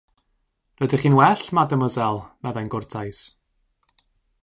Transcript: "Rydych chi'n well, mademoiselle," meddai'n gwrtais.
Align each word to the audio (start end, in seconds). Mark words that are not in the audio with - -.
"Rydych 0.83 1.03
chi'n 1.03 1.17
well, 1.19 1.45
mademoiselle," 1.59 2.25
meddai'n 2.47 2.73
gwrtais. 2.77 3.25